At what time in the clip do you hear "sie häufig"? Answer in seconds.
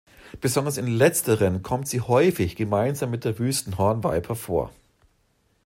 1.87-2.55